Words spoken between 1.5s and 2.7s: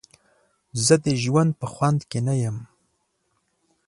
په خوند کې نه یم.